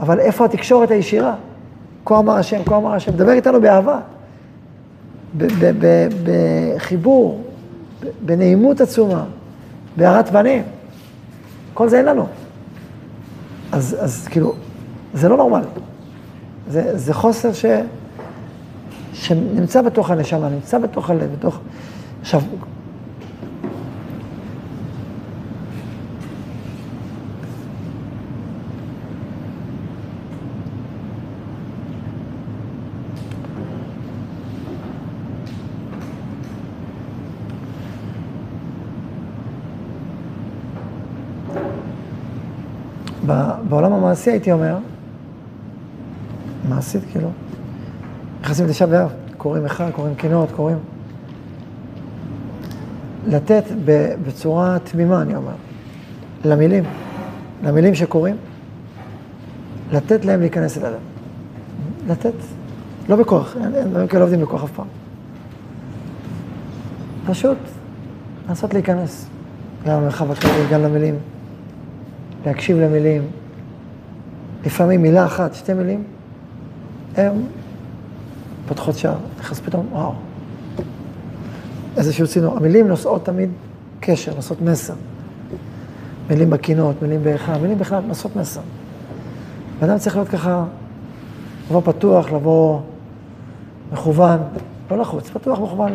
[0.00, 1.34] אבל איפה התקשורת הישירה?
[2.04, 3.98] כה אמר השם, כה אמר השם, דבר איתנו באהבה.
[6.76, 7.44] בחיבור,
[8.24, 9.24] בנעימות עצומה,
[9.96, 10.62] בהארת פנים.
[11.74, 12.26] כל זה אין לנו.
[13.72, 14.54] אז, אז כאילו,
[15.14, 15.66] זה לא נורמלי.
[16.70, 17.64] זה, זה חוסר ש,
[19.12, 21.58] שנמצא בתוך הנשמה, נמצא בתוך הלב, בתוך...
[22.20, 22.40] עכשיו,
[43.68, 44.76] בעולם המעשי הייתי אומר,
[46.68, 47.28] מעשית כאילו,
[48.40, 50.78] נכנסים לתשעה באב, קוראים אחד, קוראים קינות, קוראים...
[53.26, 53.64] לתת
[54.26, 55.52] בצורה תמימה, אני אומר,
[56.44, 56.84] למילים,
[57.62, 58.36] למילים שקוראים,
[59.92, 61.00] לתת להם להיכנס אל הלב.
[62.08, 62.32] לתת,
[63.08, 64.86] לא בכוח, אין דברים כאלה עובדים בכוח אף פעם.
[67.26, 67.58] פשוט
[68.48, 69.26] לנסות להיכנס
[69.86, 71.14] גם למרחב הכללי, גם למילים.
[72.46, 73.22] להקשיב למילים.
[74.66, 76.04] לפעמים מילה אחת, שתי מילים,
[77.16, 77.32] הן
[78.68, 79.16] פותחות שער.
[79.40, 80.12] נכנס פתאום, וואו.
[81.96, 82.56] איזשהו צינור.
[82.56, 83.50] המילים נושאות תמיד
[84.00, 84.94] קשר, נושאות מסר.
[86.30, 88.60] מילים בקינות, מילים באיכה, מילים בכלל נושאות מסר.
[89.78, 90.64] ואדם צריך להיות ככה,
[91.70, 92.80] לבוא פתוח, לבוא
[93.92, 94.38] מכוון,
[94.90, 95.92] לא לחוץ, פתוח, מכוון,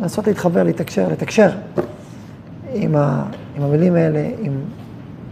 [0.00, 1.50] לנסות להתחבר, להתקשר, לתקשר
[2.72, 3.24] עם, ה,
[3.56, 4.52] עם המילים האלה, עם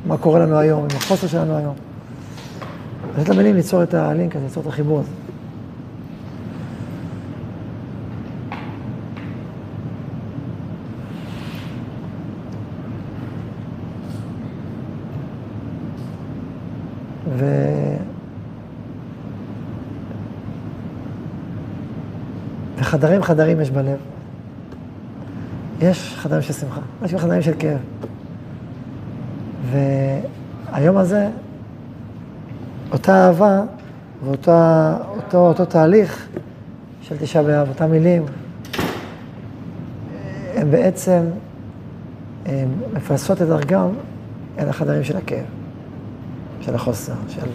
[0.06, 1.74] מה קורה לנו היום, עם החוסר שלנו היום.
[3.18, 5.10] לתת למילים ליצור את הלינק הזה, ליצור את החיבור הזה.
[17.36, 17.46] ו...
[22.76, 23.98] וחדרים חדרים יש בלב.
[25.80, 28.05] יש חדרים של שמחה, יש חדרים של כאב.
[29.70, 31.28] והיום הזה,
[32.92, 33.62] אותה אהבה
[34.24, 34.52] ואותו
[35.16, 36.28] אותו, אותו תהליך
[37.02, 38.24] של תשעה באב, אותם מילים,
[40.54, 41.20] הם בעצם
[42.46, 43.88] הם מפלסות את דרכם
[44.58, 45.44] אל החדרים של הכאב.
[46.60, 47.46] של החוסר, של...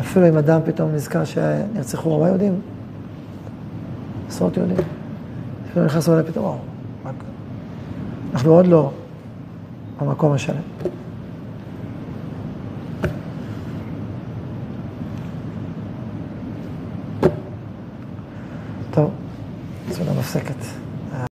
[0.00, 2.60] אפילו אם אדם פתאום נזכר שנרצחו ארבעה יהודים,
[4.28, 4.76] עשרות יהודים,
[5.70, 6.58] אפילו נכנסו אליי פתאום,
[8.32, 8.90] אנחנו עוד לא
[10.00, 10.56] במקום השלם.